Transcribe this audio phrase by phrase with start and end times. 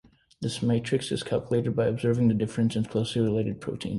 [0.41, 3.89] This matrix is calculated by observing the differences in closely related proteins.